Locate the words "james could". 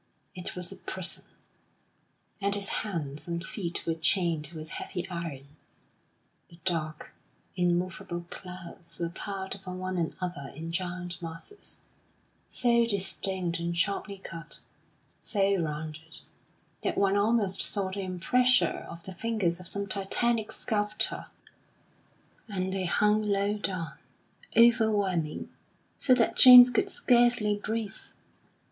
26.37-26.89